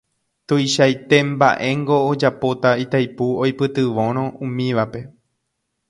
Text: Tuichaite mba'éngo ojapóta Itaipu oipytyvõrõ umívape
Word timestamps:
Tuichaite 0.51 1.17
mba'éngo 1.27 1.97
ojapóta 2.11 2.71
Itaipu 2.85 3.29
oipytyvõrõ 3.45 4.25
umívape 4.49 5.05